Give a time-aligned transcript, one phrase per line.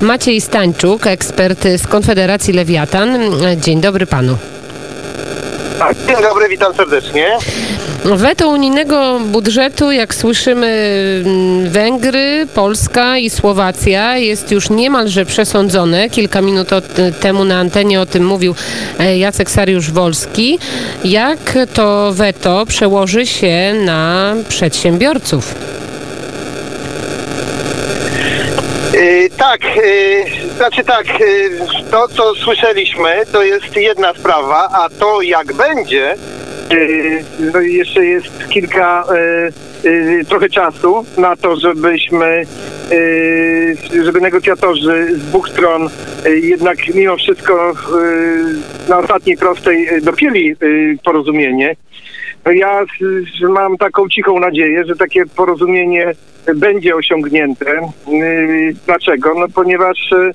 [0.00, 3.18] Maciej Stańczuk, ekspert z Konfederacji Lewiatan.
[3.56, 4.36] Dzień dobry panu.
[5.78, 7.26] Tak, dzień dobry, witam serdecznie.
[8.04, 10.66] Weto unijnego budżetu, jak słyszymy,
[11.26, 16.10] mm, Węgry, Polska i Słowacja jest już niemalże przesądzone.
[16.10, 16.84] Kilka minut od,
[17.20, 18.54] temu na antenie o tym mówił
[18.98, 20.58] e, Jacek Sariusz-Wolski.
[21.04, 25.54] Jak to weto przełoży się na przedsiębiorców?
[28.92, 31.50] Yy, tak, yy, znaczy tak, yy,
[31.90, 36.14] to co słyszeliśmy to jest jedna sprawa, a to jak będzie,
[37.52, 39.04] no jeszcze jest kilka,
[40.28, 42.46] trochę czasu na to, żebyśmy,
[44.04, 45.88] żeby negocjatorzy z dwóch stron
[46.42, 47.72] jednak mimo wszystko
[48.88, 50.56] na ostatniej prostej dopięli
[51.04, 51.76] porozumienie.
[52.54, 52.84] Ja
[53.48, 56.14] mam taką cichą nadzieję, że takie porozumienie
[56.54, 57.90] będzie osiągnięte.
[58.12, 59.34] Y, dlaczego?
[59.34, 60.32] No ponieważ y,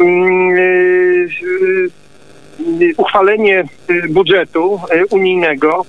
[0.00, 1.88] y,
[2.96, 3.64] uchwalenie
[4.08, 5.84] budżetu unijnego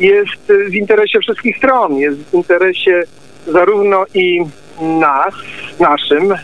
[0.00, 3.02] jest w interesie wszystkich stron, jest w interesie
[3.46, 4.40] zarówno i
[4.80, 5.34] nas,
[5.80, 6.34] naszym,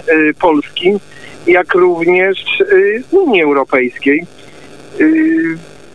[0.40, 0.98] polskim,
[1.46, 2.62] jak również
[3.10, 4.26] Unii Europejskiej.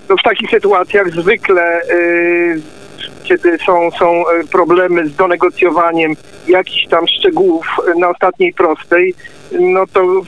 [0.10, 1.82] No w takich sytuacjach zwykle
[3.24, 6.14] kiedy są, są e, problemy z donegocjowaniem
[6.48, 9.14] jakichś tam szczegółów e, na ostatniej prostej,
[9.60, 10.22] no to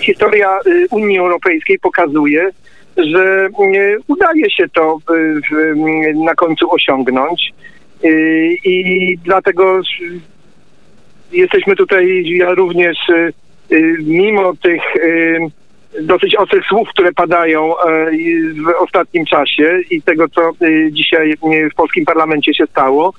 [0.00, 2.50] historia e, Unii Europejskiej pokazuje,
[2.96, 3.48] że
[4.06, 4.98] udaje się to
[6.14, 7.52] na końcu osiągnąć.
[8.64, 9.80] I dlatego
[11.32, 12.96] jesteśmy tutaj, ja również
[14.00, 14.82] mimo tych
[16.00, 18.10] dosyć ostrych słów, które padają e,
[18.66, 20.52] w ostatnim czasie i tego, co e,
[20.92, 21.34] dzisiaj
[21.72, 23.12] w polskim parlamencie się stało,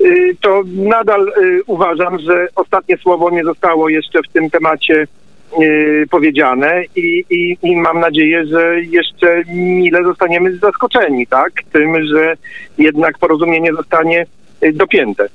[0.00, 0.04] e,
[0.40, 1.32] to nadal
[1.66, 5.06] uważam, że ostatnie słowo nie zostało jeszcze w tym temacie
[6.10, 11.52] powiedziane i, i, i, mam nadzieję, że jeszcze mile zostaniemy zaskoczeni, tak?
[11.72, 12.36] Tym, że
[12.78, 14.26] jednak porozumienie zostanie
[14.72, 15.28] dopięte.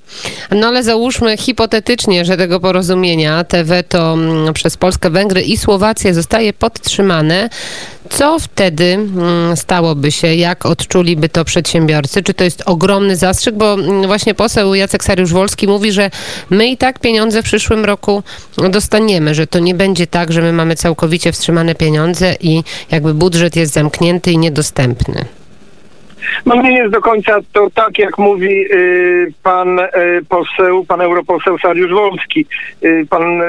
[0.52, 6.14] No ale załóżmy hipotetycznie, że tego porozumienia, te weto mm, przez Polskę, Węgry i Słowację
[6.14, 7.50] zostaje podtrzymane.
[8.10, 10.36] Co wtedy mm, stałoby się?
[10.36, 12.24] Jak odczuliby to przedsiębiorcy?
[12.24, 13.56] Czy to jest ogromny zastrzyk?
[13.56, 16.12] Bo mm, właśnie poseł Jacek Sariusz-Wolski mówi, że
[16.50, 18.24] my i tak pieniądze w przyszłym roku
[18.70, 23.56] dostaniemy, że to nie będzie tak, że my mamy całkowicie wstrzymane pieniądze i jakby budżet
[23.56, 25.39] jest zamknięty i niedostępny.
[26.46, 29.86] No nie jest do końca to tak, jak mówi y, pan y,
[30.30, 32.46] poseł, pan europoseł Sariusz Wolski.
[32.84, 33.42] Y, pan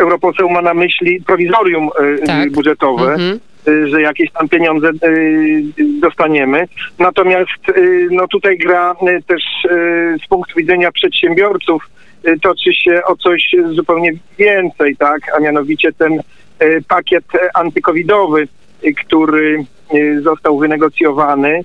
[0.00, 1.90] europoseł ma na myśli prowizorium
[2.26, 2.52] tak.
[2.52, 3.12] budżetowe.
[3.12, 3.40] Mhm
[3.86, 4.90] że jakieś tam pieniądze
[6.00, 6.68] dostaniemy.
[6.98, 7.60] Natomiast
[8.10, 9.42] no tutaj gra też
[10.24, 11.90] z punktu widzenia przedsiębiorców
[12.42, 15.20] toczy się o coś zupełnie więcej, tak?
[15.36, 16.20] A mianowicie ten
[16.88, 18.48] pakiet antykowidowy,
[18.96, 19.64] który
[20.22, 21.64] został wynegocjowany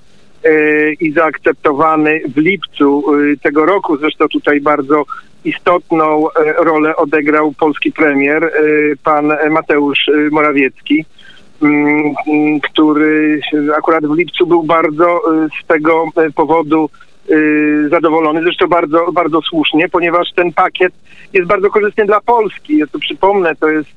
[1.00, 3.97] i zaakceptowany w lipcu y, tego roku.
[3.97, 5.06] Zresztą tutaj bardzo
[5.46, 8.50] istotną e, rolę odegrał polski premier, e,
[9.03, 11.06] pan Mateusz e, Morawiecki,
[11.62, 13.41] mm, który
[13.78, 15.22] akurat w lipcu był bardzo
[15.62, 16.90] z tego powodu
[17.90, 20.94] zadowolony, zresztą bardzo, bardzo słusznie, ponieważ ten pakiet
[21.34, 22.78] jest bardzo korzystny dla Polski.
[22.78, 23.90] Ja tu przypomnę, to jest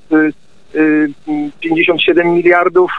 [1.61, 2.91] 57 miliardów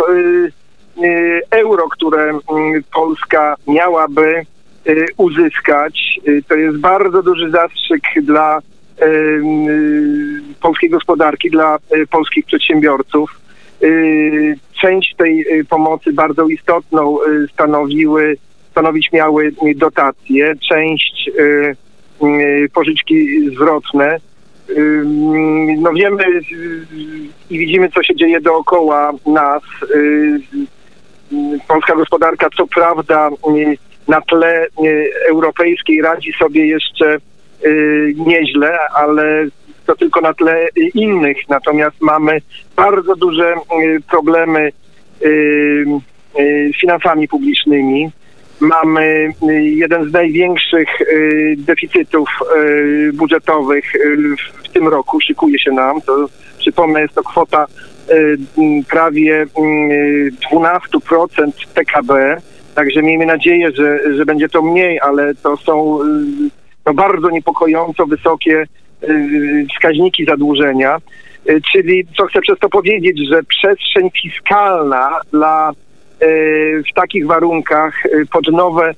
[1.52, 4.46] euro, które mm, Polska miałaby
[4.88, 6.20] y, uzyskać.
[6.28, 8.60] Y, to jest bardzo duży zastrzyk dla
[10.62, 11.78] polskiej gospodarki, dla
[12.10, 13.42] polskich przedsiębiorców.
[14.82, 17.18] Część tej pomocy bardzo istotną
[17.54, 18.38] stanowiły,
[18.72, 21.32] stanowić miały dotacje, część
[22.74, 24.20] pożyczki zwrotne.
[25.78, 26.24] No wiemy
[27.50, 29.64] i widzimy, co się dzieje dookoła nas
[31.68, 33.30] polska gospodarka co prawda
[34.08, 34.68] na tle
[35.30, 37.18] europejskiej radzi sobie jeszcze
[37.66, 39.46] y, nieźle, ale
[39.86, 41.38] to tylko na tle innych.
[41.50, 42.42] Natomiast mamy
[42.76, 44.72] bardzo duże y, problemy
[45.22, 45.86] y,
[46.78, 48.12] z finansami publicznymi.
[48.60, 50.90] Mamy jeden z największych
[51.58, 52.30] deficytów
[53.14, 53.86] budżetowych
[54.64, 56.02] w tym roku, szykuje się nam.
[56.02, 57.95] To przypomnę, jest to kwota Y,
[58.90, 59.46] prawie
[60.52, 62.38] 12% PKB,
[62.76, 66.00] także miejmy nadzieję, że, że będzie to mniej, ale to są
[66.88, 68.64] y, bardzo niepokojąco wysokie
[69.04, 70.98] y, wskaźniki zadłużenia.
[71.72, 75.72] Czyli co chcę przez to powiedzieć, że przestrzeń fiskalna dla
[76.92, 78.94] w takich warunkach pod nowe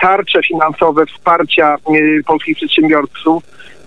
[0.00, 1.76] tarcze finansowe wsparcia
[2.26, 3.42] polskich przedsiębiorców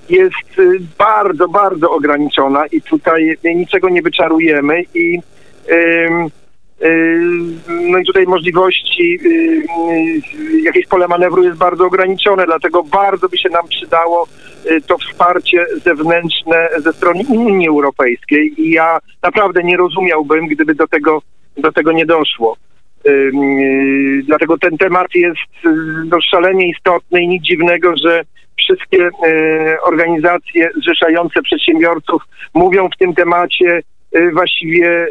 [0.10, 5.20] jest y, bardzo, bardzo ograniczona i tutaj niczego nie wyczarujemy i
[5.72, 6.30] ym,
[7.70, 9.20] no i tutaj możliwości,
[10.64, 14.28] jakieś pole manewru jest bardzo ograniczone, dlatego bardzo by się nam przydało
[14.88, 21.22] to wsparcie zewnętrzne ze strony Unii Europejskiej i ja naprawdę nie rozumiałbym, gdyby do tego,
[21.58, 22.58] do tego nie doszło.
[24.24, 25.76] Dlatego ten temat jest
[26.06, 28.24] no, szalenie istotny i nic dziwnego, że
[28.62, 29.10] wszystkie
[29.84, 32.22] organizacje zrzeszające przedsiębiorców
[32.54, 33.82] mówią w tym temacie
[34.34, 35.08] właściwie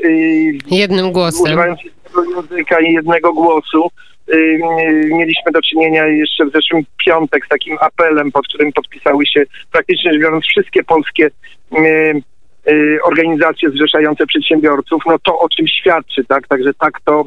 [0.70, 1.44] jednym głosem.
[1.44, 3.88] Używając jednego języka i jednego głosu.
[5.10, 9.42] Mieliśmy do czynienia jeszcze w zeszłym piątek z takim apelem, pod którym podpisały się
[9.72, 11.30] praktycznie rzecz biorąc wszystkie polskie
[13.04, 16.48] organizacje zrzeszające przedsiębiorców, no to o czym świadczy, tak?
[16.48, 17.24] Także tak to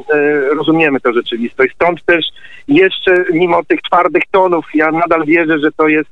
[0.57, 1.73] rozumiemy tę rzeczywistość.
[1.75, 2.25] Stąd też
[2.67, 6.09] jeszcze mimo tych twardych tonów, ja nadal wierzę, że to jest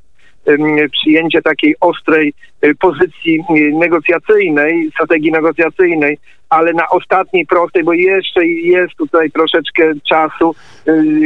[0.92, 2.34] przyjęcie takiej ostrej
[2.80, 6.18] pozycji negocjacyjnej, strategii negocjacyjnej,
[6.50, 10.54] ale na ostatniej prostej, bo jeszcze jest tutaj troszeczkę czasu.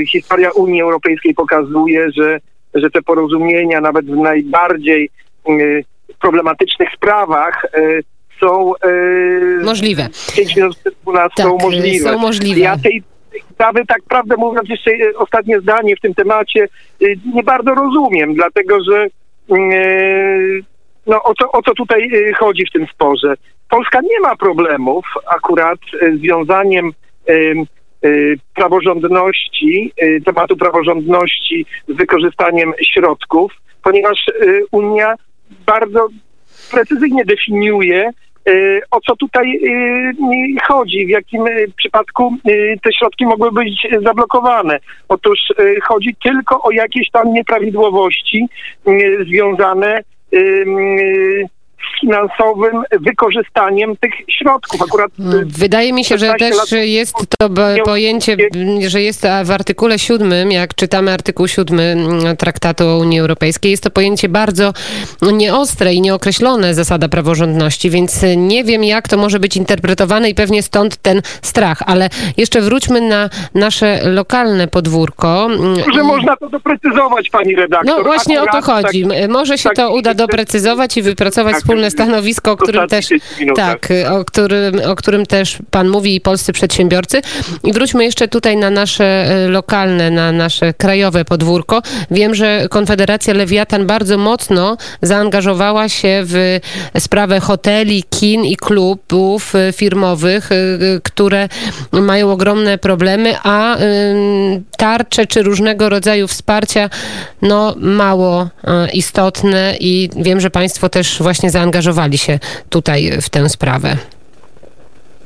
[0.08, 2.40] Historia Unii Europejskiej pokazuje, że,
[2.74, 5.10] że te porozumienia nawet w najbardziej
[6.20, 7.66] problematycznych sprawach
[8.40, 8.72] są
[9.64, 10.08] możliwe.
[10.36, 12.12] 5 minut przed 12 tak, możliwe.
[12.12, 12.60] Są możliwe.
[12.60, 13.02] Ja tej
[13.50, 16.68] sprawy, tak prawdę mówiąc, jeszcze ostatnie zdanie w tym temacie,
[17.34, 19.06] nie bardzo rozumiem, dlatego że
[21.06, 23.34] no, o, co, o co tutaj chodzi w tym sporze?
[23.70, 25.78] Polska nie ma problemów akurat
[26.16, 26.92] z związaniem
[28.54, 29.92] praworządności,
[30.24, 34.18] tematu praworządności z wykorzystaniem środków, ponieważ
[34.70, 35.14] Unia
[35.66, 36.08] bardzo
[36.70, 38.10] precyzyjnie definiuje,
[38.90, 39.60] o co tutaj
[40.62, 41.44] chodzi, w jakim
[41.76, 42.36] przypadku
[42.82, 44.78] te środki mogły być zablokowane.
[45.08, 45.38] Otóż
[45.82, 48.46] chodzi tylko o jakieś tam nieprawidłowości
[49.30, 50.02] związane
[52.00, 54.82] finansowym wykorzystaniem tych środków.
[54.82, 55.10] Akurat
[55.46, 57.48] Wydaje mi się, że też jest to
[57.84, 58.36] pojęcie,
[58.86, 61.96] że jest w artykule siódmym, jak czytamy artykuł siódmy
[62.38, 64.72] Traktatu o Unii Europejskiej, jest to pojęcie bardzo
[65.32, 70.62] nieostre i nieokreślone zasada praworządności, więc nie wiem, jak to może być interpretowane i pewnie
[70.62, 71.78] stąd ten strach.
[71.86, 75.48] Ale jeszcze wróćmy na nasze lokalne podwórko.
[75.94, 77.96] Że można to doprecyzować, pani redaktor.
[77.96, 79.06] No właśnie Akurat o to chodzi.
[79.06, 83.08] Tak, może się tak, to uda doprecyzować i wypracować tak, wspólne stanowisko, o którym też
[83.56, 87.22] tak, o którym, o którym też pan mówi i polscy przedsiębiorcy.
[87.64, 91.82] I wróćmy jeszcze tutaj na nasze lokalne, na nasze krajowe podwórko.
[92.10, 96.60] Wiem, że Konfederacja Lewiatan bardzo mocno zaangażowała się w
[96.98, 100.50] sprawę hoteli, kin i klubów firmowych,
[101.02, 101.48] które
[101.92, 103.76] mają ogromne problemy, a
[104.76, 106.90] tarcze czy różnego rodzaju wsparcia
[107.42, 108.48] no mało
[108.92, 112.38] istotne i wiem, że państwo też właśnie zaangażowali się
[112.70, 113.96] tutaj w tę sprawę.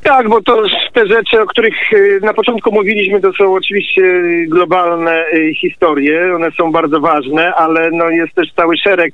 [0.03, 0.63] Tak, bo to
[0.93, 1.75] te rzeczy, o których
[2.23, 4.03] na początku mówiliśmy, to są oczywiście
[4.49, 5.25] globalne
[5.61, 9.13] historie, one są bardzo ważne, ale no jest też cały szereg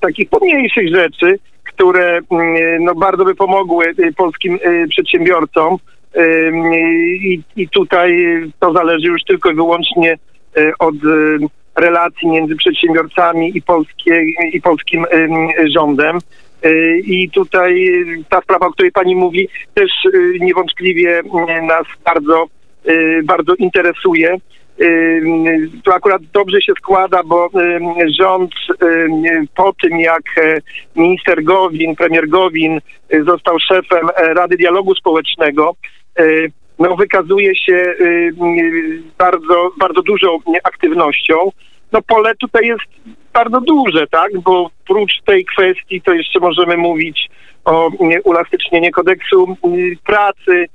[0.00, 2.20] takich pomniejszych rzeczy, które
[2.80, 4.58] no bardzo by pomogły polskim
[4.88, 5.76] przedsiębiorcom
[7.20, 8.16] i, i tutaj
[8.60, 10.18] to zależy już tylko i wyłącznie
[10.78, 10.94] od
[11.80, 14.22] relacji między przedsiębiorcami i, polskie,
[14.52, 15.04] i polskim
[15.74, 16.18] rządem.
[17.04, 19.90] I tutaj ta sprawa, o której pani mówi, też
[20.40, 21.22] niewątpliwie
[21.62, 22.46] nas bardzo,
[23.24, 24.36] bardzo interesuje.
[25.84, 27.50] To akurat dobrze się składa, bo
[28.18, 28.50] rząd
[29.54, 30.22] po tym, jak
[30.96, 32.80] minister Gowin, premier Gowin
[33.26, 35.74] został szefem Rady Dialogu Społecznego,
[36.80, 37.94] no, wykazuje się
[39.18, 41.34] bardzo, bardzo dużą aktywnością.
[41.92, 47.30] No pole tutaj jest bardzo duże, tak, bo prócz tej kwestii to jeszcze możemy mówić
[47.64, 47.90] o
[48.24, 49.56] uelastycznieniu kodeksu
[50.06, 50.66] pracy.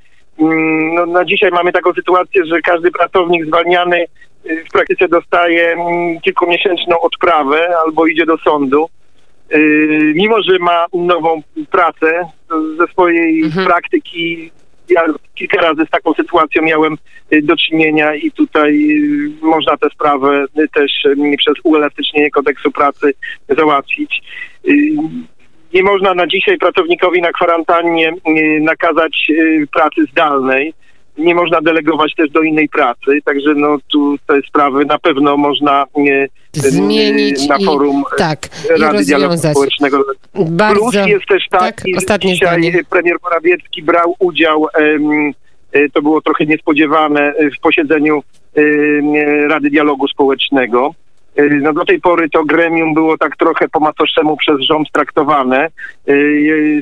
[0.94, 4.06] No, na dzisiaj mamy taką sytuację, że każdy pracownik zwalniany
[4.70, 5.78] w praktyce dostaje
[6.24, 8.90] kilkumiesięczną odprawę albo idzie do sądu.
[10.16, 12.30] Mimo, że ma nową pracę
[12.78, 13.68] ze swojej mhm.
[13.68, 14.52] praktyki
[14.90, 15.02] ja
[15.36, 16.98] kilka razy z taką sytuacją miałem
[17.34, 18.74] y, do czynienia i tutaj
[19.42, 20.92] y, można tę sprawę y, też
[21.38, 23.14] przez uelastycznienie kodeksu pracy
[23.50, 24.22] załatwić.
[25.74, 28.14] Nie można na dzisiaj pracownikowi na kwarantannie
[28.62, 29.32] nakazać
[29.74, 30.74] pracy zdalnej.
[31.18, 35.86] Nie można delegować też do innej pracy, także no tu te sprawy na pewno można
[36.54, 38.40] zmienić na forum i, tak,
[38.80, 40.06] Rady i Dialogu Społecznego.
[40.36, 42.84] Bardzo, Plus jest też tak, taki, ostatnie że dzisiaj zdanie.
[42.90, 45.32] premier Morawiecki brał udział, um,
[45.94, 48.24] to było trochę niespodziewane, w posiedzeniu
[49.48, 50.94] Rady Dialogu Społecznego.
[51.62, 55.68] No do tej pory to gremium było tak trochę po macoszemu przez rząd traktowane.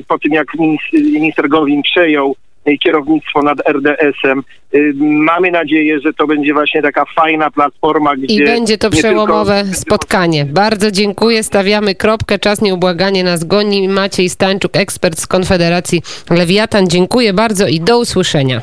[0.08, 2.36] Po tym jak minis- minister Gowin przejął
[2.82, 4.42] kierownictwo nad RDS-em.
[4.74, 8.34] Y, Mamy nadzieję, że to będzie właśnie taka fajna platforma, gdzie...
[8.34, 10.44] I będzie to nie tylko- przełomowe spotkanie.
[10.44, 11.42] Bardzo dziękuję.
[11.42, 12.38] Stawiamy kropkę.
[12.38, 13.88] Czas nieubłaganie nas goni.
[13.88, 16.88] Maciej Stańczuk, ekspert z Konfederacji Lewiatan.
[16.88, 18.60] Dziękuję bardzo i do usłyszenia.